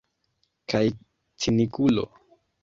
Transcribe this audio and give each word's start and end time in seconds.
Kaj 0.73 0.81
cinikulo. 1.45 2.09